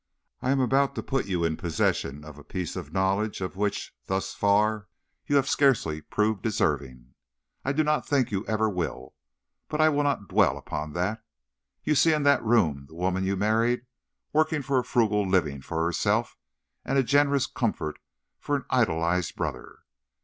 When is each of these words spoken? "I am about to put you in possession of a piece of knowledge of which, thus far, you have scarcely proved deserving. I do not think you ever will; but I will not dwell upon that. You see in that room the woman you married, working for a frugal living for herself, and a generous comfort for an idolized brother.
"I 0.41 0.49
am 0.49 0.59
about 0.59 0.95
to 0.95 1.03
put 1.03 1.27
you 1.27 1.43
in 1.43 1.57
possession 1.57 2.25
of 2.25 2.39
a 2.39 2.43
piece 2.43 2.75
of 2.75 2.91
knowledge 2.91 3.39
of 3.39 3.55
which, 3.55 3.93
thus 4.07 4.33
far, 4.33 4.87
you 5.27 5.35
have 5.35 5.47
scarcely 5.47 6.01
proved 6.01 6.41
deserving. 6.41 7.13
I 7.63 7.71
do 7.71 7.83
not 7.83 8.07
think 8.07 8.31
you 8.31 8.43
ever 8.47 8.67
will; 8.67 9.13
but 9.69 9.79
I 9.79 9.89
will 9.89 10.01
not 10.01 10.27
dwell 10.27 10.57
upon 10.57 10.93
that. 10.93 11.23
You 11.83 11.93
see 11.93 12.13
in 12.13 12.23
that 12.23 12.43
room 12.43 12.87
the 12.87 12.95
woman 12.95 13.23
you 13.25 13.35
married, 13.37 13.85
working 14.33 14.63
for 14.63 14.79
a 14.79 14.83
frugal 14.83 15.29
living 15.29 15.61
for 15.61 15.85
herself, 15.85 16.35
and 16.83 16.97
a 16.97 17.03
generous 17.03 17.45
comfort 17.45 17.99
for 18.39 18.55
an 18.55 18.65
idolized 18.71 19.35
brother. 19.35 19.81